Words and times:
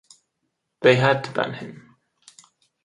They 0.79 0.95
had 0.95 1.23
to 1.25 1.31
ban 1.31 1.53
him. 1.53 1.95